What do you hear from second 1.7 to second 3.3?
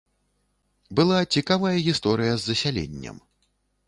гісторыя з засяленнем.